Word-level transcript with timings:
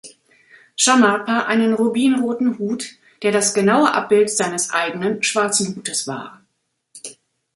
Shamarpa 0.77 1.41
einen 1.45 1.75
rubinroten 1.75 2.57
Hut, 2.57 2.93
der 3.21 3.31
das 3.31 3.53
genaue 3.53 3.93
Abbild 3.93 4.31
seines 4.31 4.71
eigenen 4.71 5.21
schwarzen 5.21 5.75
Hutes 5.75 6.07
war. 6.07 6.41